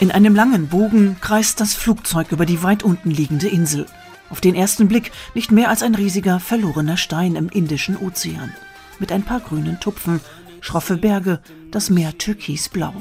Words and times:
In 0.00 0.10
einem 0.10 0.34
langen 0.34 0.68
Bogen 0.68 1.16
kreist 1.22 1.60
das 1.60 1.72
Flugzeug 1.74 2.30
über 2.30 2.44
die 2.44 2.62
weit 2.62 2.82
unten 2.82 3.10
liegende 3.10 3.48
Insel. 3.48 3.86
Auf 4.28 4.42
den 4.42 4.54
ersten 4.54 4.86
Blick 4.86 5.12
nicht 5.34 5.50
mehr 5.50 5.70
als 5.70 5.82
ein 5.82 5.94
riesiger 5.94 6.40
verlorener 6.40 6.98
Stein 6.98 7.36
im 7.36 7.48
Indischen 7.48 7.96
Ozean. 7.96 8.52
Mit 8.98 9.12
ein 9.12 9.22
paar 9.22 9.40
grünen 9.40 9.80
Tupfen, 9.80 10.20
schroffe 10.60 10.98
Berge, 10.98 11.40
das 11.70 11.88
Meer 11.88 12.18
türkisblau. 12.18 12.92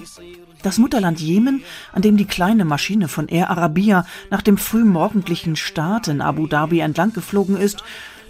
Das 0.61 0.77
Mutterland 0.77 1.19
Jemen, 1.19 1.61
an 1.91 2.01
dem 2.03 2.15
die 2.15 2.25
kleine 2.25 2.63
Maschine 2.63 3.09
von 3.09 3.27
Air 3.27 3.49
Arabia 3.49 4.05
nach 4.29 4.41
dem 4.41 4.57
frühmorgendlichen 4.57 5.57
Start 5.57 6.07
in 6.07 6.21
Abu 6.21 6.47
Dhabi 6.47 6.79
entlang 6.79 7.11
geflogen 7.11 7.57
ist, 7.57 7.83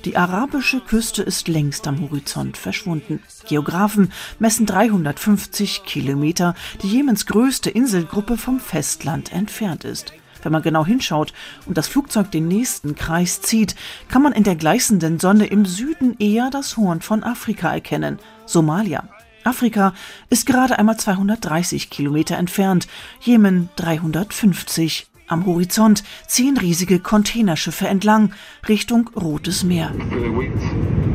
die 0.06 0.18
arabische 0.18 0.82
Küste 0.82 1.24
ist 1.24 1.48
längst 1.48 1.88
am 1.88 2.02
Horizont 2.02 2.58
verschwunden. 2.58 3.22
Geographen 3.48 4.12
messen 4.40 4.66
350 4.66 5.84
Kilometer, 5.86 6.56
die 6.82 6.90
Jemens 6.90 7.26
größte 7.26 7.70
Inselgruppe 7.70 8.38
vom 8.38 8.60
Festland 8.60 9.32
entfernt 9.32 9.86
ist. 9.86 10.14
Wenn 10.42 10.52
man 10.52 10.62
genau 10.62 10.86
hinschaut 10.86 11.32
und 11.66 11.78
das 11.78 11.88
Flugzeug 11.88 12.32
den 12.32 12.50
nächsten 12.50 12.96
Kreis 12.96 13.42
zieht, 13.42 13.76
kann 14.10 14.22
man 14.22 14.34
in 14.34 14.44
der 14.44 14.56
gleißenden 14.56 15.20
Sonne 15.20 15.46
im 15.46 15.66
Süden 15.66 16.18
eher 16.20 16.50
das 16.50 16.76
Horn 16.76 17.02
von 17.02 17.24
Afrika 17.24 17.72
erkennen, 17.72 18.20
Somalia. 18.46 19.08
Afrika 19.46 19.94
ist 20.30 20.46
gerade 20.46 20.78
einmal 20.78 20.98
230 20.98 21.90
Kilometer 21.90 22.38
entfernt, 22.38 22.88
Jemen 23.22 23.70
350. 23.78 25.08
Am 25.34 25.48
Horizont 25.48 26.04
ziehen 26.28 26.58
riesige 26.58 27.00
Containerschiffe 27.00 27.88
entlang 27.88 28.34
Richtung 28.70 29.10
Rotes 29.16 29.64
Meer. 29.64 29.92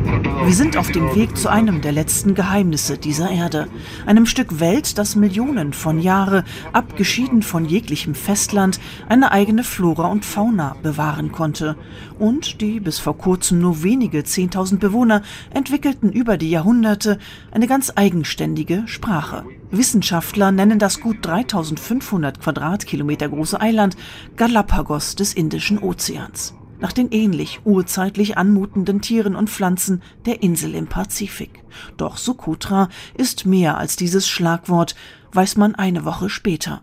Wir 0.09 0.55
sind 0.55 0.79
auf 0.79 0.91
dem 0.91 1.15
Weg 1.15 1.37
zu 1.37 1.51
einem 1.51 1.83
der 1.83 1.93
letzten 1.93 2.35
Geheimnisse 2.35 2.97
dieser 2.97 3.31
Erde, 3.31 3.69
einem 4.07 4.25
Stück 4.25 4.61
Welt, 4.61 4.97
das 4.97 5.15
Millionen 5.15 5.75
von 5.75 6.01
Jahre, 6.01 6.45
abgeschieden 6.73 7.43
von 7.43 7.67
jeglichem 7.67 8.15
Festland, 8.15 8.81
eine 9.11 9.31
eigene 9.31 9.63
Flora 9.63 10.07
und 10.07 10.25
Fauna 10.25 10.75
bewahren 10.83 11.33
konnte. 11.33 11.77
Und 12.19 12.63
die 12.63 12.81
bis 12.81 12.99
vor 12.99 13.19
kurzem 13.19 13.61
nur 13.61 13.83
wenige 13.83 14.21
10.000 14.21 14.79
Bewohner 14.79 15.21
entwickelten 15.53 16.11
über 16.11 16.39
die 16.39 16.51
Jahrhunderte 16.51 17.19
eine 17.51 17.67
ganz 17.67 17.93
eigenständige 17.95 18.85
Sprache. 18.87 19.45
Wissenschaftler 19.71 20.51
nennen 20.51 20.79
das 20.79 21.01
gut 21.01 21.19
3500 21.21 22.41
Quadratkilometer 22.41 23.29
große 23.29 23.61
Eiland 23.61 23.99
Galapagos 24.37 25.15
des 25.15 25.35
Indischen 25.35 25.79
Ozeans 25.79 26.55
nach 26.81 26.93
den 26.93 27.11
ähnlich 27.11 27.61
urzeitlich 27.65 28.39
anmutenden 28.39 29.01
Tieren 29.01 29.37
und 29.37 29.51
Pflanzen 29.51 30.03
der 30.27 30.43
Insel 30.43 30.75
im 30.75 30.87
Pazifik. 30.87 31.63
Doch 31.97 32.17
Socotra 32.17 32.89
ist 33.15 33.47
mehr 33.47 33.79
als 33.79 33.97
dieses 33.97 34.29
Schlagwort, 34.29 34.95
weiß 35.33 35.57
man 35.57 35.75
eine 35.75 36.05
Woche 36.05 36.29
später. 36.29 36.83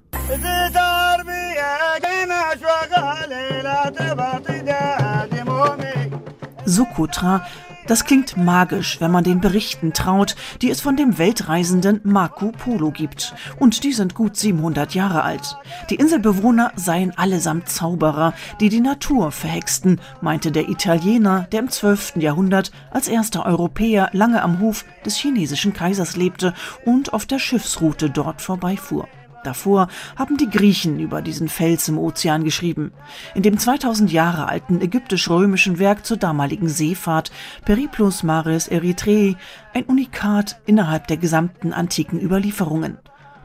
Socotra 6.66 7.46
das 7.88 8.06
klingt 8.06 8.38
magisch, 8.38 9.00
wenn 9.00 9.12
man 9.12 9.24
den 9.24 9.42
Berichten 9.42 9.94
traut, 9.94 10.36
die 10.62 10.70
es 10.70 10.82
von 10.82 10.96
dem 10.96 11.18
Weltreisenden 11.18 12.02
Marco 12.04 12.52
Polo 12.52 12.92
gibt. 12.92 13.34
Und 13.60 13.84
die 13.84 13.94
sind 13.94 14.16
gut 14.16 14.38
700 14.38 14.94
Jahre 14.94 15.24
alt. 15.24 15.58
Die 15.90 15.96
Inselbewohner 15.96 16.72
seien 16.76 17.16
allesamt 17.18 17.70
Zauberer, 17.70 18.34
die 18.60 18.70
die 18.70 18.82
Natur 18.82 19.32
verhexten, 19.32 20.00
meinte 20.22 20.52
der 20.52 20.70
Italiener, 20.70 21.48
der 21.52 21.60
im 21.62 21.70
12. 21.70 22.18
Jahrhundert 22.18 22.72
als 22.92 23.08
erster 23.08 23.46
Europäer 23.46 24.10
lange 24.14 24.42
am 24.42 24.60
Hof 24.60 24.86
des 25.06 25.16
chinesischen 25.18 25.74
Kaisers 25.74 26.16
lebte 26.16 26.54
und 26.86 27.14
auf 27.14 27.26
der 27.26 27.40
Schiffsroute 27.40 28.10
dort 28.10 28.42
vorbeifuhr. 28.42 29.08
Davor 29.46 29.90
haben 30.16 30.38
die 30.38 30.50
Griechen 30.50 31.00
über 31.00 31.22
diesen 31.22 31.50
Fels 31.50 31.88
im 31.88 32.00
Ozean 32.00 32.44
geschrieben. 32.44 32.92
In 33.36 33.44
dem 33.44 33.60
2000 33.60 34.12
Jahre 34.12 34.48
alten 34.48 34.82
ägyptisch-römischen 34.82 35.78
Werk 35.78 36.04
zur 36.06 36.18
damaligen 36.18 36.68
Seefahrt 36.68 37.32
Periplus 37.64 38.24
Maris 38.24 38.68
Erythrae 38.68 39.36
ein 39.74 39.84
Unikat 39.84 40.60
innerhalb 40.66 41.08
der 41.08 41.18
gesamten 41.18 41.74
antiken 41.74 42.20
Überlieferungen. 42.20 42.98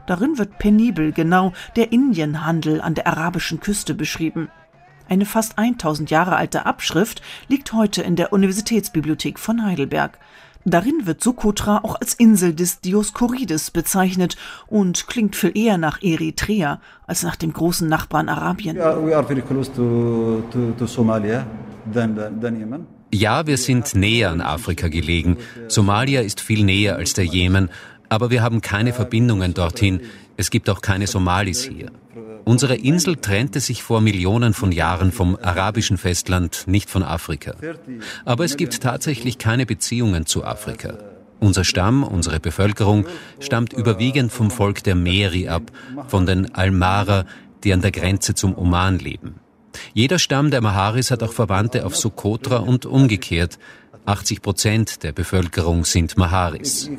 Darin 0.07 0.39
wird 0.39 0.57
penibel 0.57 1.11
genau 1.11 1.53
der 1.75 1.91
Indienhandel 1.91 2.81
an 2.81 2.95
der 2.95 3.05
arabischen 3.05 3.59
Küste 3.59 3.93
beschrieben. 3.93 4.49
Eine 5.07 5.25
fast 5.25 5.59
1000 5.59 6.09
Jahre 6.09 6.35
alte 6.35 6.65
Abschrift 6.65 7.21
liegt 7.47 7.73
heute 7.73 8.01
in 8.01 8.15
der 8.15 8.33
Universitätsbibliothek 8.33 9.37
von 9.37 9.63
Heidelberg. 9.63 10.17
Darin 10.65 11.05
wird 11.05 11.23
Sokotra 11.23 11.79
auch 11.83 11.95
als 11.99 12.13
Insel 12.13 12.53
des 12.53 12.81
Dioskurides 12.81 13.71
bezeichnet 13.71 14.37
und 14.67 15.07
klingt 15.07 15.35
viel 15.35 15.57
eher 15.57 15.77
nach 15.77 16.01
Eritrea 16.01 16.79
als 17.07 17.23
nach 17.23 17.35
dem 17.35 17.53
großen 17.53 17.87
Nachbarn 17.87 18.29
Arabien. 18.29 18.77
Ja, 23.13 23.45
wir 23.45 23.57
sind 23.57 23.95
näher 23.95 24.29
an 24.29 24.41
Afrika 24.41 24.87
gelegen. 24.87 25.37
Somalia 25.67 26.21
ist 26.21 26.39
viel 26.39 26.63
näher 26.63 26.95
als 26.95 27.13
der 27.13 27.25
Jemen, 27.25 27.69
aber 28.07 28.29
wir 28.29 28.41
haben 28.41 28.61
keine 28.61 28.93
Verbindungen 28.93 29.53
dorthin. 29.53 30.01
Es 30.37 30.49
gibt 30.49 30.69
auch 30.69 30.81
keine 30.81 31.07
Somalis 31.07 31.63
hier. 31.63 31.91
Unsere 32.51 32.75
Insel 32.75 33.15
trennte 33.15 33.61
sich 33.61 33.81
vor 33.81 34.01
Millionen 34.01 34.53
von 34.53 34.73
Jahren 34.73 35.13
vom 35.13 35.37
arabischen 35.41 35.97
Festland, 35.97 36.65
nicht 36.65 36.89
von 36.89 37.01
Afrika. 37.01 37.53
Aber 38.25 38.43
es 38.43 38.57
gibt 38.57 38.81
tatsächlich 38.81 39.37
keine 39.37 39.65
Beziehungen 39.65 40.25
zu 40.25 40.43
Afrika. 40.43 40.97
Unser 41.39 41.63
Stamm, 41.63 42.03
unsere 42.03 42.41
Bevölkerung 42.41 43.05
stammt 43.39 43.71
überwiegend 43.71 44.33
vom 44.33 44.51
Volk 44.51 44.83
der 44.83 44.95
Meri 44.95 45.47
ab, 45.47 45.71
von 46.09 46.25
den 46.25 46.53
Almara, 46.53 47.23
die 47.63 47.71
an 47.71 47.79
der 47.79 47.91
Grenze 47.91 48.35
zum 48.35 48.57
Oman 48.57 48.99
leben. 48.99 49.35
Jeder 49.93 50.19
Stamm 50.19 50.51
der 50.51 50.59
Maharis 50.59 51.09
hat 51.09 51.23
auch 51.23 51.31
Verwandte 51.31 51.85
auf 51.85 51.95
Sokotra 51.95 52.57
und 52.57 52.85
umgekehrt. 52.85 53.59
80 54.05 54.41
Prozent 54.41 55.03
der 55.03 55.13
Bevölkerung 55.13 55.85
sind 55.85 56.17
Maharis. 56.17 56.89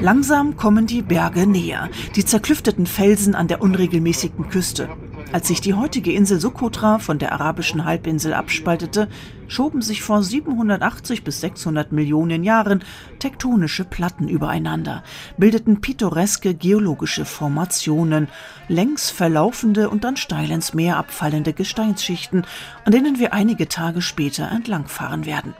Langsam 0.00 0.56
kommen 0.56 0.86
die 0.86 1.02
Berge 1.02 1.46
näher, 1.46 1.88
die 2.16 2.24
zerklüfteten 2.24 2.86
Felsen 2.86 3.34
an 3.34 3.48
der 3.48 3.62
unregelmäßigen 3.62 4.48
Küste. 4.48 4.88
Als 5.32 5.48
sich 5.48 5.60
die 5.60 5.74
heutige 5.74 6.12
Insel 6.12 6.40
Sokotra 6.40 6.98
von 6.98 7.18
der 7.18 7.32
arabischen 7.32 7.84
Halbinsel 7.84 8.34
abspaltete, 8.34 9.08
schoben 9.48 9.80
sich 9.80 10.02
vor 10.02 10.22
780 10.22 11.24
bis 11.24 11.40
600 11.40 11.92
Millionen 11.92 12.44
Jahren 12.44 12.84
tektonische 13.18 13.84
Platten 13.84 14.28
übereinander, 14.28 15.02
bildeten 15.38 15.80
pittoreske 15.80 16.54
geologische 16.54 17.24
Formationen, 17.24 18.28
längs 18.68 19.10
verlaufende 19.10 19.88
und 19.88 20.04
dann 20.04 20.16
steil 20.16 20.50
ins 20.50 20.74
Meer 20.74 20.96
abfallende 20.96 21.52
Gesteinsschichten, 21.52 22.44
an 22.84 22.92
denen 22.92 23.18
wir 23.18 23.32
einige 23.32 23.68
Tage 23.68 24.02
später 24.02 24.50
entlangfahren 24.50 25.24
werden. 25.24 25.54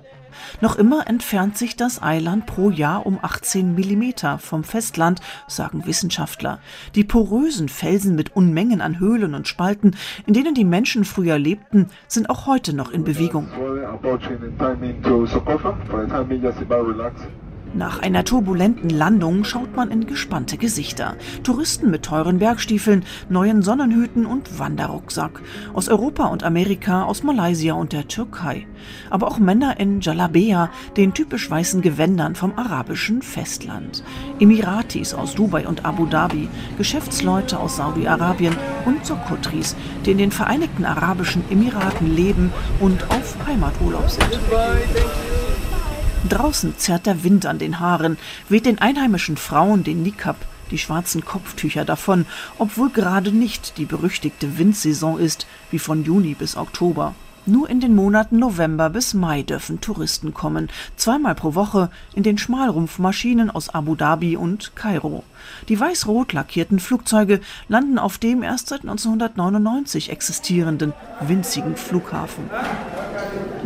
Noch 0.61 0.77
immer 0.77 1.07
entfernt 1.07 1.57
sich 1.57 1.77
das 1.77 2.03
Eiland 2.03 2.47
pro 2.47 2.71
Jahr 2.71 3.07
um 3.07 3.19
18 3.21 3.75
Millimeter 3.75 4.39
vom 4.39 4.65
Festland, 4.65 5.21
sagen 5.47 5.87
Wissenschaftler. 5.87 6.59
Die 6.95 7.05
porösen 7.05 7.69
Felsen 7.69 8.15
mit 8.15 8.35
Unmengen 8.37 8.81
an 8.81 8.99
Höhlen 8.99 9.35
und 9.35 9.49
Spalten, 9.49 9.97
in 10.27 10.35
denen 10.35 10.55
die 10.55 10.65
Menschen 10.65 11.05
früher 11.05 11.39
lebten, 11.39 11.89
sind 12.09 12.31
auch 12.31 12.47
heute 12.47 12.75
noch 12.75 12.91
in 12.91 13.05
Bewegung. 13.05 13.49
Nach 17.75 18.01
einer 18.01 18.25
turbulenten 18.25 18.91
Landung 18.91 19.45
schaut 19.45 19.75
man 19.75 19.91
in 19.91 20.07
gespannte 20.07 20.59
Gesichter. 20.59 21.17
Touristen 21.43 21.91
mit 21.91 22.03
teuren 22.03 22.39
Bergstiefeln, 22.39 23.03
neuen 23.31 23.63
Sonnenhüten 23.63 24.27
und 24.27 24.59
Wanderrucksack. 24.59 25.41
Aus 25.73 25.89
Europa 25.89 26.27
und 26.27 26.45
Amerika, 26.45 27.05
aus 27.05 27.23
Malaysia 27.23 27.73
und 27.73 27.95
der 27.95 28.09
Türkei. 28.09 28.67
Aber 29.09 29.29
auch 29.29 29.39
Männer 29.39 29.81
in 29.81 30.01
Jalabea, 30.03 30.71
den 30.99 31.15
typisch 31.15 31.51
weißen 31.51 31.81
Gewändern 31.81 32.35
vom 32.35 32.53
arabischen 32.59 33.23
Festland. 33.23 34.05
Emiratis 34.39 35.15
aus 35.15 35.35
Dubai 35.35 35.67
und 35.67 35.87
Abu 35.87 36.05
Dhabi, 36.05 36.51
Geschäftsleute 36.77 37.59
aus 37.59 37.77
Saudi-Arabien 37.77 38.55
und 38.85 39.07
Sokotris, 39.07 39.77
die 40.05 40.11
in 40.11 40.19
den 40.19 40.31
Vereinigten 40.31 40.85
Arabischen 40.85 41.43
Emiraten 41.51 42.15
leben 42.15 42.53
und 42.81 43.03
auf 43.11 43.35
Heimaturlaub 43.47 44.11
sind. 44.11 44.29
Draußen 46.29 46.79
zerrt 46.79 47.07
der 47.07 47.25
Wind 47.25 47.47
an 47.47 47.59
den 47.59 47.81
Haaren, 47.81 48.17
weht 48.49 48.67
den 48.67 48.79
einheimischen 48.79 49.37
Frauen 49.37 49.85
den 49.85 50.03
Nikab, 50.03 50.37
die 50.71 50.79
schwarzen 50.79 51.25
Kopftücher 51.25 51.85
davon, 51.85 52.27
obwohl 52.59 52.91
gerade 52.91 53.33
nicht 53.33 53.77
die 53.79 53.85
berüchtigte 53.85 54.59
Windsaison 54.59 55.19
ist, 55.19 55.47
wie 55.71 55.79
von 55.79 56.05
Juni 56.05 56.35
bis 56.35 56.57
Oktober. 56.57 57.15
Nur 57.45 57.69
in 57.69 57.81
den 57.81 57.97
Monaten 57.97 58.39
November 58.39 58.89
bis 58.89 59.15
Mai 59.15 59.43
dürfen 59.43 59.81
Touristen 59.81 60.33
kommen, 60.33 60.69
zweimal 60.95 61.35
pro 61.35 61.57
Woche 61.57 61.91
in 62.15 62.23
den 62.23 62.39
Schmalrumpfmaschinen 62.39 63.51
aus 63.51 63.69
Abu 63.69 63.97
Dhabi 63.97 64.37
und 64.37 64.77
Kairo. 64.77 65.25
Die 65.69 65.79
weiß-rot 65.79 66.33
lackierten 66.33 66.79
Flugzeuge 66.79 67.41
landen 67.67 67.99
auf 67.99 68.19
dem 68.19 68.45
erst 68.45 68.69
seit 68.69 68.83
1999 68.83 70.11
existierenden 70.11 70.93
winzigen 71.21 71.77
Flughafen. 71.77 72.49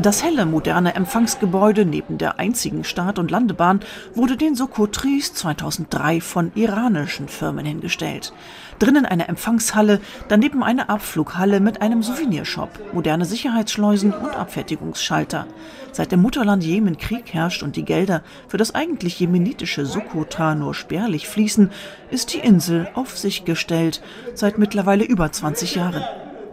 Das 0.02 0.22
helle, 0.22 0.44
moderne 0.44 0.94
Empfangsgebäude 0.94 1.86
neben 1.86 2.18
der 2.18 2.38
einzigen 2.38 2.84
Start- 2.84 3.18
und 3.18 3.30
Landebahn 3.30 3.80
wurde 4.14 4.36
den 4.36 4.54
Sokotris 4.54 5.32
2003 5.32 6.20
von 6.20 6.52
iranischen 6.54 7.28
Firmen 7.28 7.64
hingestellt. 7.64 8.34
Drinnen 8.78 9.06
eine 9.06 9.26
Empfangshalle, 9.26 10.00
daneben 10.28 10.62
eine 10.62 10.90
Abflughalle 10.90 11.60
mit 11.60 11.80
einem 11.80 12.02
Souvenirshop, 12.02 12.92
moderne 12.92 13.24
Sicherheitsschleusen 13.24 14.12
und 14.12 14.36
Abfertigungsschalter. 14.36 15.46
Seit 15.92 16.12
im 16.12 16.20
Mutterland 16.20 16.62
Jemen 16.62 16.98
Krieg 16.98 17.32
herrscht 17.32 17.62
und 17.62 17.74
die 17.76 17.86
Gelder 17.86 18.22
für 18.48 18.58
das 18.58 18.74
eigentlich 18.74 19.18
jemenitische 19.18 19.86
Sokotra 19.86 20.54
nur 20.54 20.74
spärlich 20.74 21.26
fließen, 21.26 21.70
ist 22.10 22.34
die 22.34 22.40
Insel 22.40 22.86
auf 22.92 23.16
sich 23.16 23.46
gestellt, 23.46 24.02
seit 24.34 24.58
mittlerweile 24.58 25.04
über 25.04 25.32
20 25.32 25.74
Jahren. 25.74 26.04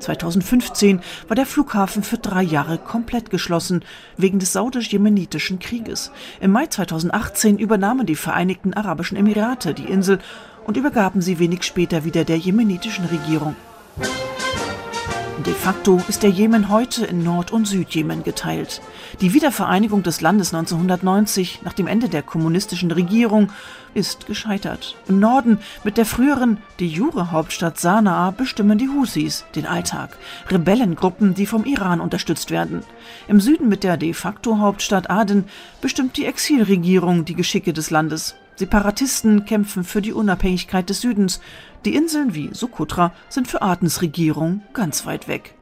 2015 0.03 1.01
war 1.27 1.35
der 1.35 1.45
Flughafen 1.45 2.03
für 2.03 2.17
drei 2.17 2.43
Jahre 2.43 2.77
komplett 2.77 3.29
geschlossen, 3.29 3.83
wegen 4.17 4.39
des 4.39 4.53
saudisch-jemenitischen 4.53 5.59
Krieges. 5.59 6.11
Im 6.39 6.51
Mai 6.51 6.67
2018 6.67 7.57
übernahmen 7.57 8.05
die 8.05 8.15
Vereinigten 8.15 8.73
Arabischen 8.73 9.17
Emirate 9.17 9.73
die 9.73 9.85
Insel 9.85 10.19
und 10.65 10.77
übergaben 10.77 11.21
sie 11.21 11.39
wenig 11.39 11.63
später 11.63 12.05
wieder 12.05 12.23
der 12.23 12.37
jemenitischen 12.37 13.05
Regierung. 13.05 13.55
De 15.45 15.53
facto 15.53 16.01
ist 16.07 16.23
der 16.23 16.29
Jemen 16.29 16.69
heute 16.69 17.05
in 17.05 17.21
Nord- 17.21 17.51
und 17.51 17.67
Südjemen 17.67 18.23
geteilt. 18.23 18.81
Die 19.19 19.33
Wiedervereinigung 19.33 20.01
des 20.01 20.21
Landes 20.21 20.53
1990 20.53 21.63
nach 21.63 21.73
dem 21.73 21.87
Ende 21.87 22.07
der 22.07 22.21
kommunistischen 22.21 22.91
Regierung 22.91 23.51
ist 23.93 24.25
gescheitert. 24.25 24.95
Im 25.09 25.19
Norden 25.19 25.59
mit 25.83 25.97
der 25.97 26.05
früheren 26.05 26.59
de 26.79 26.87
jure 26.87 27.31
Hauptstadt 27.31 27.77
Sanaa 27.77 28.31
bestimmen 28.31 28.77
die 28.77 28.87
Husis 28.87 29.43
den 29.53 29.65
Alltag. 29.65 30.17
Rebellengruppen, 30.49 31.33
die 31.33 31.45
vom 31.45 31.65
Iran 31.65 31.99
unterstützt 31.99 32.49
werden. 32.49 32.83
Im 33.27 33.41
Süden 33.41 33.67
mit 33.67 33.83
der 33.83 33.97
de 33.97 34.13
facto 34.13 34.59
Hauptstadt 34.59 35.09
Aden 35.09 35.43
bestimmt 35.81 36.15
die 36.15 36.25
Exilregierung 36.25 37.25
die 37.25 37.35
Geschicke 37.35 37.73
des 37.73 37.89
Landes. 37.89 38.35
Separatisten 38.55 39.45
kämpfen 39.45 39.83
für 39.83 40.01
die 40.01 40.13
Unabhängigkeit 40.13 40.89
des 40.89 41.01
Südens. 41.01 41.41
Die 41.85 41.95
Inseln 41.95 42.35
wie 42.35 42.53
Sokotra 42.53 43.13
sind 43.29 43.47
für 43.47 43.61
Adens 43.61 44.01
Regierung 44.01 44.61
ganz 44.73 45.05
weit 45.05 45.27
weg. 45.27 45.55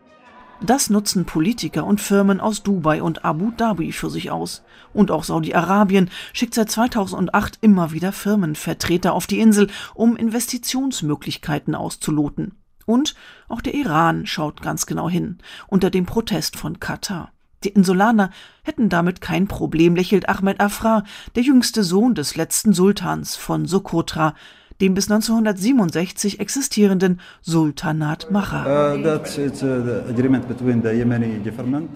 Das 0.64 0.92
nutzen 0.92 1.26
Politiker 1.26 1.86
und 1.86 2.00
Firmen 2.00 2.40
aus 2.40 2.62
Dubai 2.62 3.02
und 3.02 3.26
Abu 3.26 3.50
Dhabi 3.50 3.92
für 3.92 4.12
sich 4.12 4.30
aus. 4.30 4.64
Und 4.94 5.10
auch 5.10 5.24
Saudi-Arabien 5.24 6.12
schickt 6.34 6.54
seit 6.54 6.70
2008 6.70 7.58
immer 7.62 7.92
wieder 7.92 8.12
Firmenvertreter 8.12 9.14
auf 9.14 9.26
die 9.26 9.40
Insel, 9.40 9.70
um 9.96 10.16
Investitionsmöglichkeiten 10.16 11.74
auszuloten. 11.74 12.60
Und 12.86 13.16
auch 13.48 13.62
der 13.62 13.74
Iran 13.74 14.28
schaut 14.28 14.62
ganz 14.62 14.86
genau 14.86 15.10
hin, 15.10 15.40
unter 15.68 15.90
dem 15.90 16.06
Protest 16.06 16.58
von 16.58 16.80
Katar. 16.80 17.32
Die 17.64 17.70
Insulaner 17.70 18.32
hätten 18.64 18.90
damit 18.90 19.22
kein 19.22 19.48
Problem, 19.48 19.96
lächelt 19.96 20.28
Ahmed 20.28 20.60
Afra, 20.60 21.04
der 21.36 21.44
jüngste 21.44 21.84
Sohn 21.84 22.16
des 22.16 22.36
letzten 22.36 22.74
Sultans 22.74 23.36
von 23.36 23.68
Sokotra, 23.68 24.34
dem 24.82 24.96
bis 24.96 25.12
1967 25.12 26.40
existierenden 26.40 27.20
Sultanat 27.42 28.32
Macha. 28.32 28.96
Uh, 28.96 28.98
uh, 28.98 29.20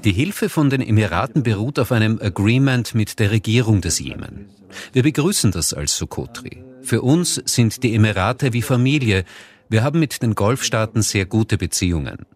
Die 0.04 0.12
Hilfe 0.12 0.50
von 0.50 0.70
den 0.70 0.82
Emiraten 0.82 1.42
beruht 1.44 1.80
auf 1.80 1.92
einem 1.92 2.20
Agreement 2.22 2.94
mit 2.94 3.20
der 3.20 3.32
Regierung 3.32 3.82
des 3.82 4.00
Jemen. 4.00 4.50
Wir 4.94 5.02
begrüßen 5.02 5.52
das 5.52 5.74
als 5.74 5.98
Sokotri. 5.98 6.64
Für 6.82 7.02
uns 7.02 7.42
sind 7.46 7.82
die 7.82 7.96
Emirate 7.96 8.54
wie 8.54 8.62
Familie. 8.62 9.26
Wir 9.68 9.84
haben 9.84 10.00
mit 10.00 10.22
den 10.22 10.36
Golfstaaten 10.36 11.02
sehr 11.02 11.26
gute 11.26 11.58
Beziehungen. 11.58 12.28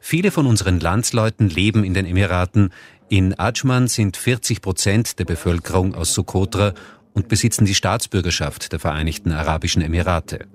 Viele 0.00 0.30
von 0.30 0.46
unseren 0.46 0.80
Landsleuten 0.80 1.48
leben 1.48 1.84
in 1.84 1.94
den 1.94 2.06
Emiraten. 2.06 2.70
In 3.08 3.38
Ajman 3.38 3.88
sind 3.88 4.16
40 4.16 4.60
Prozent 4.60 5.18
der 5.18 5.24
Bevölkerung 5.24 5.94
aus 5.94 6.14
Sokotra 6.14 6.74
und 7.14 7.28
besitzen 7.28 7.64
die 7.64 7.74
Staatsbürgerschaft 7.74 8.72
der 8.72 8.78
Vereinigten 8.78 9.32
Arabischen 9.32 9.82
Emirate. 9.82 10.46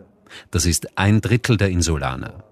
Das 0.51 0.65
ist 0.65 0.97
ein 0.97 1.21
Drittel 1.21 1.57
der 1.57 1.69
Insulaner. 1.69 2.43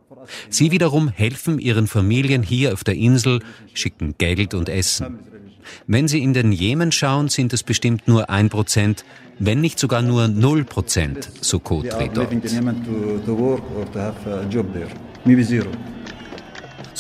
Sie 0.50 0.72
wiederum 0.72 1.08
helfen 1.10 1.60
ihren 1.60 1.88
Familien 1.88 2.44
hier 2.44 2.74
auf 2.74 2.84
der 2.84 2.96
Insel, 2.96 3.42
schicken 3.74 4.16
Geld 4.18 4.54
und 4.54 4.70
Essen. 4.70 5.20
Wenn 5.88 6.08
Sie 6.08 6.22
in 6.22 6.34
den 6.34 6.52
Jemen 6.52 6.92
schauen, 6.92 7.30
sind 7.30 7.54
es 7.54 7.64
bestimmt 7.64 8.08
nur 8.08 8.30
ein 8.30 8.50
Prozent, 8.50 9.06
wenn 9.40 9.62
nicht 9.62 9.80
sogar 9.80 10.02
nur 10.02 10.28
null 10.28 10.64
Prozent 10.64 11.30
Sokotri 11.42 12.10
dort. 12.14 12.32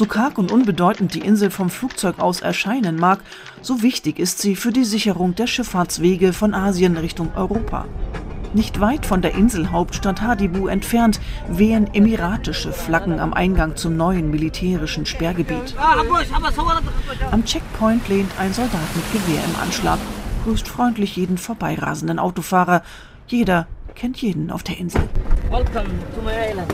So 0.02 0.08
karg 0.08 0.40
und 0.40 0.52
unbedeutend 0.52 1.14
die 1.14 1.20
Insel 1.20 1.52
vom 1.52 1.70
Flugzeug 1.70 2.18
aus 2.18 2.42
erscheinen 2.42 2.96
mag, 2.96 3.20
so 3.62 3.84
wichtig 3.84 4.18
ist 4.18 4.40
sie 4.40 4.56
für 4.56 4.72
die 4.72 4.84
Sicherung 4.84 5.36
der 5.36 5.46
Schifffahrtswege 5.46 6.34
von 6.34 6.56
Asien 6.56 6.98
Richtung 6.98 7.32
Europa. 7.36 7.86
Nicht 8.56 8.80
weit 8.80 9.06
von 9.06 9.22
der 9.22 9.36
Inselhauptstadt 9.36 10.24
Hadibu 10.24 10.66
entfernt 10.66 11.20
wehen 11.48 11.88
emiratische 11.94 12.74
Flaggen 12.74 13.20
am 13.20 13.36
Eingang 13.36 13.76
zum 13.76 13.96
neuen 13.96 14.32
militärischen 14.32 15.06
Sperrgebiet. 15.06 15.76
Am 17.30 17.46
Checkpoint 17.46 18.10
lehnt 18.10 18.32
ein 18.40 18.54
Soldat 18.54 18.96
mit 18.96 19.06
Gewehr 19.14 19.44
im 19.46 19.62
Anschlag, 19.62 20.00
grüßt 20.46 20.68
freundlich 20.68 21.16
jeden 21.16 21.38
vorbeirasenden 21.38 22.18
Autofahrer. 22.18 22.82
Jeder 23.28 23.68
kennt 23.94 24.20
jeden 24.20 24.50
auf 24.50 24.64
der 24.64 24.80
Insel. 24.80 25.08
Welcome 25.52 25.90
to 26.16 26.24
my 26.24 26.32
island. 26.50 26.74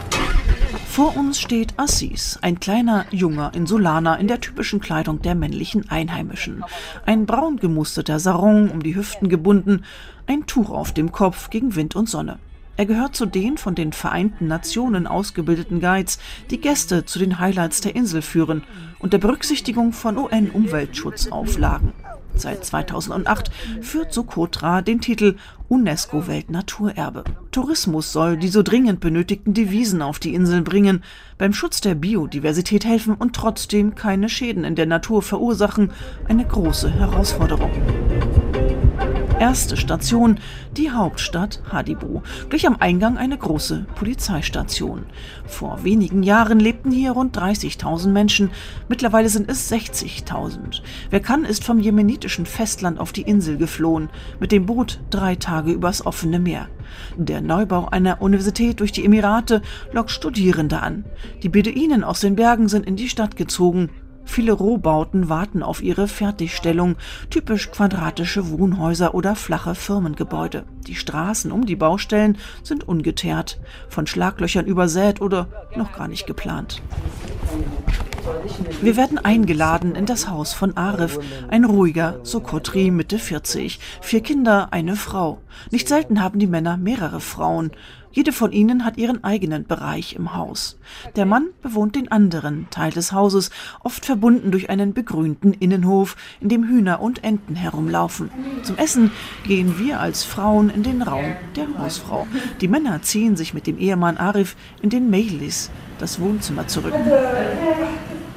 Vor 0.98 1.16
uns 1.16 1.40
steht 1.40 1.76
Assis, 1.78 2.40
ein 2.42 2.60
kleiner 2.60 3.06
junger 3.12 3.54
Insulaner 3.54 4.18
in 4.18 4.28
der 4.28 4.42
typischen 4.42 4.80
Kleidung 4.80 5.22
der 5.22 5.36
männlichen 5.36 5.92
Einheimischen. 5.92 6.66
Ein 7.06 7.28
braun 7.28 7.58
gemusterter 7.58 8.18
Sarong 8.18 8.72
um 8.72 8.82
die 8.82 8.96
Hüften 8.96 9.30
gebunden, 9.30 9.84
ein 10.26 10.48
Tuch 10.48 10.72
auf 10.72 10.94
dem 10.94 11.12
Kopf 11.12 11.52
gegen 11.52 11.76
Wind 11.76 11.96
und 11.96 12.10
Sonne. 12.10 12.40
Er 12.78 12.88
gehört 12.88 13.16
zu 13.16 13.28
den 13.28 13.60
von 13.60 13.76
den 13.76 13.94
Vereinten 13.94 14.48
Nationen 14.48 15.06
ausgebildeten 15.06 15.82
Guides, 15.82 16.18
die 16.50 16.60
Gäste 16.60 17.06
zu 17.06 17.20
den 17.20 17.38
Highlights 17.38 17.82
der 17.82 17.96
Insel 17.96 18.24
führen, 18.24 18.64
unter 18.98 19.20
Berücksichtigung 19.20 19.94
von 19.94 20.18
UN-Umweltschutzauflagen. 20.18 21.94
Seit 22.38 22.64
2008 22.64 23.52
führt 23.82 24.14
Sokotra 24.14 24.82
den 24.82 25.02
Titel 25.02 25.36
UNESCO 25.70 26.28
Weltnaturerbe. 26.28 27.24
Tourismus 27.52 28.14
soll 28.14 28.38
die 28.38 28.48
so 28.48 28.64
dringend 28.64 29.00
benötigten 29.00 29.54
Devisen 29.54 30.02
auf 30.02 30.20
die 30.20 30.34
Inseln 30.34 30.64
bringen, 30.64 31.04
beim 31.38 31.54
Schutz 31.54 31.82
der 31.82 31.96
Biodiversität 31.96 32.86
helfen 32.86 33.16
und 33.16 33.36
trotzdem 33.36 33.96
keine 33.96 34.30
Schäden 34.30 34.64
in 34.64 34.76
der 34.76 34.86
Natur 34.86 35.22
verursachen, 35.22 35.92
eine 36.28 36.46
große 36.46 36.90
Herausforderung. 36.90 37.72
Erste 39.40 39.78
Station, 39.78 40.40
die 40.76 40.90
Hauptstadt 40.90 41.62
Hadibu. 41.72 42.22
Gleich 42.50 42.66
am 42.66 42.78
Eingang 42.80 43.20
eine 43.20 43.38
große 43.38 43.86
Polizeistation. 43.94 45.06
Vor 45.46 45.84
wenigen 45.84 46.24
Jahren 46.24 46.60
lebten 46.60 46.90
hier 46.90 47.12
rund 47.12 47.38
30.000 47.38 48.08
Menschen. 48.08 48.50
Mittlerweile 48.90 49.30
sind 49.30 49.48
es 49.48 49.72
60.000. 49.72 50.82
Wer 51.12 51.20
kann, 51.20 51.46
ist 51.46 51.64
vom 51.64 51.80
jemenitischen 51.80 52.48
Festland 52.48 53.00
auf 53.00 53.12
die 53.12 53.22
Insel 53.22 53.58
geflohen. 53.58 54.10
Mit 54.40 54.52
dem 54.52 54.66
Boot 54.66 55.02
drei 55.12 55.36
Tage 55.36 55.72
übers 55.72 56.04
offene 56.04 56.40
Meer. 56.40 56.68
Der 57.16 57.42
Neubau 57.42 57.90
einer 57.90 58.24
Universität 58.24 58.80
durch 58.80 58.92
die 58.92 59.06
Emirate 59.06 59.62
lockt 59.92 60.10
Studierende 60.10 60.82
an. 60.82 61.06
Die 61.44 61.50
Beduinen 61.50 62.04
aus 62.04 62.22
den 62.22 62.36
Bergen 62.36 62.70
sind 62.70 62.88
in 62.88 62.96
die 62.96 63.08
Stadt 63.10 63.36
gezogen. 63.36 63.92
Viele 64.28 64.52
Rohbauten 64.52 65.30
warten 65.30 65.64
auf 65.64 65.82
ihre 65.82 66.08
Fertigstellung, 66.08 66.98
typisch 67.30 67.72
quadratische 67.72 68.50
Wohnhäuser 68.50 69.16
oder 69.16 69.36
flache 69.36 69.74
Firmengebäude. 69.74 70.66
Die 70.86 70.96
Straßen 70.96 71.52
um 71.52 71.66
die 71.66 71.76
Baustellen 71.76 72.38
sind 72.62 72.88
ungeteert, 72.88 73.60
von 73.90 74.06
Schlaglöchern 74.06 74.66
übersät 74.66 75.22
oder 75.22 75.48
noch 75.76 75.94
gar 75.94 76.08
nicht 76.08 76.28
geplant. 76.28 76.84
Wir 78.82 78.98
werden 78.98 79.18
eingeladen 79.18 79.96
in 79.96 80.06
das 80.06 80.30
Haus 80.30 80.54
von 80.54 80.76
Arif, 80.76 81.18
ein 81.48 81.64
ruhiger 81.64 82.20
Sokotri 82.24 82.92
Mitte 82.92 83.20
40, 83.20 83.80
vier 84.02 84.22
Kinder, 84.22 84.68
eine 84.72 84.98
Frau. 84.98 85.40
Nicht 85.72 85.88
selten 85.88 86.22
haben 86.22 86.38
die 86.38 86.48
Männer 86.48 86.78
mehrere 86.78 87.22
Frauen. 87.22 87.72
Jede 88.18 88.32
von 88.32 88.52
ihnen 88.52 88.84
hat 88.84 88.98
ihren 88.98 89.24
eigenen 89.24 89.68
Bereich 89.68 90.16
im 90.16 90.34
Haus. 90.34 90.80
Der 91.16 91.28
Mann 91.28 91.50
bewohnt 91.62 91.96
den 91.96 92.12
anderen 92.12 92.66
Teil 92.72 92.90
des 92.90 93.12
Hauses, 93.12 93.52
oft 93.84 94.08
verbunden 94.08 94.50
durch 94.50 94.72
einen 94.72 94.96
begrünten 94.96 95.54
Innenhof, 95.54 96.16
in 96.42 96.50
dem 96.50 96.64
Hühner 96.64 97.00
und 97.00 97.24
Enten 97.24 97.54
herumlaufen. 97.54 98.32
Zum 98.64 98.76
Essen 98.78 99.12
gehen 99.44 99.78
wir 99.78 100.00
als 100.00 100.24
Frauen 100.24 100.72
in 100.72 100.82
den 100.82 101.04
Raum 101.04 101.36
der 101.56 101.68
Hausfrau. 101.78 102.26
Die 102.60 102.68
Männer 102.68 103.04
ziehen 103.04 103.36
sich 103.36 103.54
mit 103.54 103.68
dem 103.68 103.78
Ehemann 103.78 104.18
Arif 104.18 104.56
in 104.82 104.90
den 104.90 105.12
Mehlis, 105.12 105.70
das 106.00 106.20
Wohnzimmer, 106.20 106.66
zurück. 106.66 106.96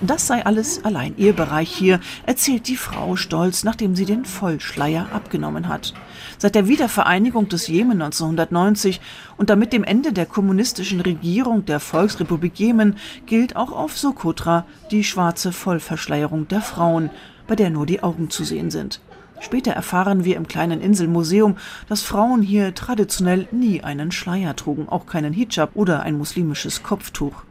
Das 0.02 0.26
sei 0.26 0.46
alles 0.46 0.82
allein 0.82 1.12
ihr 1.18 1.34
Bereich 1.34 1.70
hier, 1.70 2.00
erzählt 2.24 2.68
die 2.68 2.76
Frau 2.76 3.16
stolz, 3.16 3.64
nachdem 3.64 3.94
sie 3.94 4.06
den 4.06 4.24
Vollschleier 4.24 5.08
abgenommen 5.12 5.68
hat. 5.68 5.92
Seit 6.38 6.54
der 6.54 6.68
Wiedervereinigung 6.68 7.50
des 7.50 7.66
Jemen 7.66 8.00
1990 8.00 9.02
und 9.36 9.50
damit 9.50 9.74
dem 9.74 9.84
Ende 9.84 10.14
der 10.14 10.24
kommunistischen 10.24 11.02
Regierung 11.02 11.66
der 11.66 11.80
Volksrepublik 11.80 12.58
Jemen 12.58 12.96
gilt 13.26 13.56
auch 13.56 13.72
auf 13.72 13.98
Sokotra 13.98 14.64
die 14.90 15.04
schwarze 15.04 15.52
Vollverschleierung 15.52 16.48
der 16.48 16.62
Frauen, 16.62 17.10
bei 17.46 17.54
der 17.54 17.68
nur 17.68 17.84
die 17.84 18.02
Augen 18.02 18.30
zu 18.30 18.44
sehen 18.44 18.70
sind. 18.70 19.02
Später 19.40 19.72
erfahren 19.72 20.24
wir 20.24 20.36
im 20.36 20.48
kleinen 20.48 20.80
Inselmuseum, 20.80 21.58
dass 21.90 22.00
Frauen 22.00 22.40
hier 22.40 22.74
traditionell 22.74 23.48
nie 23.50 23.82
einen 23.82 24.12
Schleier 24.12 24.56
trugen, 24.56 24.88
auch 24.88 25.04
keinen 25.04 25.34
Hijab 25.34 25.72
oder 25.74 26.00
ein 26.02 26.16
muslimisches 26.16 26.82
Kopftuch. 26.82 27.42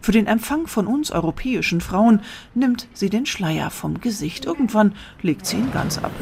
Für 0.00 0.12
den 0.12 0.26
Empfang 0.26 0.66
von 0.66 0.86
uns 0.86 1.10
europäischen 1.10 1.80
Frauen 1.80 2.20
nimmt 2.54 2.88
sie 2.92 3.10
den 3.10 3.26
Schleier 3.26 3.70
vom 3.70 4.00
Gesicht. 4.00 4.44
Irgendwann 4.44 4.94
legt 5.22 5.46
sie 5.46 5.56
ihn 5.56 5.72
ganz 5.72 5.98
ab. 5.98 6.12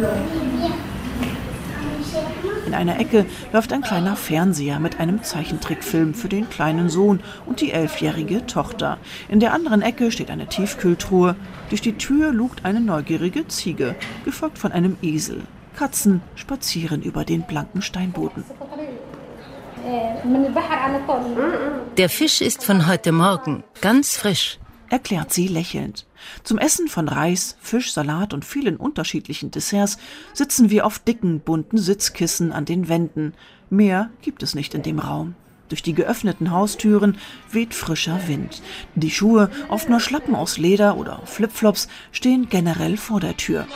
In 2.66 2.74
einer 2.74 3.00
Ecke 3.00 3.26
läuft 3.52 3.72
ein 3.72 3.82
kleiner 3.82 4.16
Fernseher 4.16 4.78
mit 4.78 5.00
einem 5.00 5.22
Zeichentrickfilm 5.22 6.14
für 6.14 6.28
den 6.28 6.48
kleinen 6.48 6.88
Sohn 6.88 7.20
und 7.46 7.60
die 7.60 7.72
elfjährige 7.72 8.46
Tochter. 8.46 8.98
In 9.28 9.40
der 9.40 9.52
anderen 9.52 9.82
Ecke 9.82 10.12
steht 10.12 10.30
eine 10.30 10.46
Tiefkühltruhe. 10.46 11.34
Durch 11.68 11.80
die 11.80 11.94
Tür 11.94 12.32
lugt 12.32 12.64
eine 12.64 12.80
neugierige 12.80 13.48
Ziege, 13.48 13.96
gefolgt 14.24 14.58
von 14.58 14.72
einem 14.72 14.96
Esel. 15.02 15.42
Katzen 15.76 16.20
spazieren 16.34 17.02
über 17.02 17.24
den 17.24 17.42
blanken 17.42 17.82
Steinboden. 17.82 18.44
Der 21.96 22.08
Fisch 22.08 22.40
ist 22.40 22.64
von 22.64 22.86
heute 22.86 23.12
Morgen, 23.12 23.64
ganz 23.80 24.16
frisch, 24.16 24.58
erklärt 24.90 25.32
sie 25.32 25.48
lächelnd. 25.48 26.06
Zum 26.42 26.58
Essen 26.58 26.88
von 26.88 27.08
Reis, 27.08 27.56
Fisch, 27.60 27.92
Salat 27.92 28.34
und 28.34 28.44
vielen 28.44 28.76
unterschiedlichen 28.76 29.50
Desserts 29.50 29.98
sitzen 30.34 30.70
wir 30.70 30.86
auf 30.86 30.98
dicken, 30.98 31.40
bunten 31.40 31.78
Sitzkissen 31.78 32.52
an 32.52 32.64
den 32.64 32.88
Wänden. 32.88 33.34
Mehr 33.70 34.10
gibt 34.22 34.42
es 34.42 34.54
nicht 34.54 34.74
in 34.74 34.82
dem 34.82 34.98
Raum. 34.98 35.34
Durch 35.70 35.82
die 35.82 35.94
geöffneten 35.94 36.50
Haustüren 36.50 37.16
weht 37.50 37.74
frischer 37.74 38.26
Wind. 38.26 38.60
Die 38.96 39.10
Schuhe, 39.10 39.50
oft 39.68 39.88
nur 39.88 40.00
Schlappen 40.00 40.34
aus 40.34 40.58
Leder 40.58 40.96
oder 40.96 41.22
Flipflops, 41.24 41.88
stehen 42.10 42.48
generell 42.48 42.96
vor 42.96 43.20
der 43.20 43.36
Tür. 43.36 43.66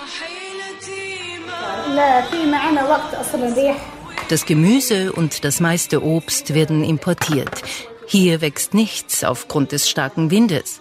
Das 4.29 4.47
Gemüse 4.47 5.13
und 5.13 5.45
das 5.45 5.61
meiste 5.61 6.03
Obst 6.03 6.55
werden 6.55 6.83
importiert. 6.83 7.63
Hier 8.07 8.41
wächst 8.41 8.73
nichts 8.73 9.23
aufgrund 9.23 9.73
des 9.73 9.89
starken 9.89 10.31
Windes. 10.31 10.81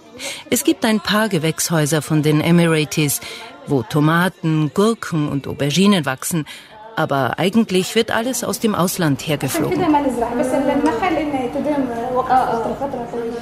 Es 0.50 0.64
gibt 0.64 0.86
ein 0.86 1.02
paar 1.02 1.28
Gewächshäuser 1.28 2.02
von 2.02 2.24
den 2.24 2.40
Emirates, 2.40 3.20
wo 3.68 3.84
Tomaten, 3.84 4.72
Gurken 4.74 5.28
und 5.28 5.48
Auberginen 5.48 6.06
wachsen, 6.06 6.46
aber 6.96 7.38
eigentlich 7.38 7.96
wird 7.96 8.12
alles 8.12 8.46
aus 8.46 8.60
dem 8.60 8.76
Ausland 8.76 9.28
hergeflogen. 9.28 9.82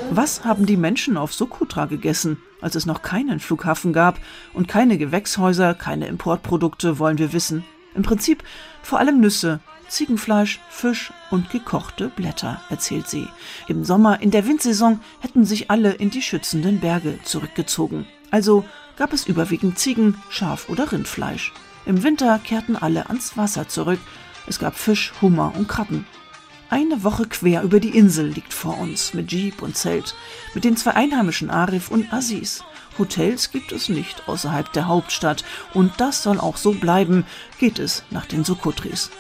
Was 0.10 0.44
haben 0.44 0.66
die 0.66 0.78
Menschen 0.78 1.18
auf 1.18 1.34
Sokotra 1.34 1.86
gegessen, 1.86 2.42
als 2.60 2.74
es 2.74 2.88
noch 2.88 3.04
keinen 3.04 3.40
Flughafen 3.40 3.94
gab 3.94 4.18
und 4.54 4.68
keine 4.68 4.98
Gewächshäuser, 4.98 5.76
keine 5.76 6.08
Importprodukte, 6.08 6.98
wollen 6.98 7.20
wir 7.20 7.34
wissen? 7.34 7.64
Im 7.96 8.04
Prinzip 8.04 8.44
vor 8.82 9.00
allem 9.00 9.20
Nüsse, 9.20 9.60
Ziegenfleisch, 9.88 10.60
Fisch 10.70 11.12
und 11.32 11.50
gekochte 11.50 12.08
Blätter, 12.08 12.62
erzählt 12.70 13.10
sie. 13.10 13.28
Im 13.68 13.84
Sommer, 13.84 14.22
in 14.22 14.32
der 14.32 14.48
Windsaison, 14.48 15.02
hätten 15.20 15.44
sich 15.44 15.70
alle 15.70 15.92
in 15.92 16.10
die 16.10 16.22
schützenden 16.22 16.80
Berge 16.80 17.20
zurückgezogen. 17.24 18.08
Also 18.32 18.64
gab 18.96 19.12
es 19.12 19.28
überwiegend 19.28 19.78
Ziegen, 19.78 20.22
Schaf 20.30 20.70
oder 20.70 20.92
Rindfleisch. 20.92 21.52
Im 21.86 22.04
Winter 22.04 22.40
kehrten 22.40 22.78
alle 22.78 23.08
ans 23.08 23.36
Wasser 23.36 23.68
zurück. 23.68 24.00
Es 24.48 24.60
gab 24.60 24.76
Fisch, 24.78 25.12
Hummer 25.22 25.54
und 25.58 25.68
Krabben. 25.68 26.06
Eine 26.72 27.04
Woche 27.04 27.28
quer 27.28 27.64
über 27.64 27.82
die 27.82 27.98
Insel 27.98 28.28
liegt 28.28 28.54
vor 28.54 28.78
uns 28.78 29.14
mit 29.14 29.30
Jeep 29.30 29.62
und 29.62 29.76
Zelt, 29.76 30.16
mit 30.54 30.64
den 30.64 30.78
zwei 30.78 30.92
einheimischen 30.92 31.50
Arif 31.50 31.92
und 31.92 32.14
Aziz. 32.14 32.64
Hotels 32.98 33.52
gibt 33.52 33.74
es 33.74 33.90
nicht 33.90 34.30
außerhalb 34.30 34.72
der 34.72 34.88
Hauptstadt 34.88 35.44
und 35.74 35.92
das 35.98 36.24
soll 36.24 36.40
auch 36.40 36.56
so 36.56 36.72
bleiben, 36.72 37.26
geht 37.60 37.78
es 37.78 38.06
nach 38.10 38.26
den 38.26 38.46
Sokotris. 38.46 39.12